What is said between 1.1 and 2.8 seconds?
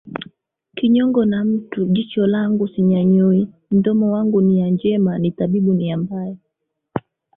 na mtu langu jicho